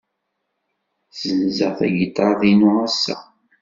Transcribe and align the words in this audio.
Ssenzeɣ 1.11 1.71
tagiṭart-inu 1.79 2.71
ass-a. 2.85 3.17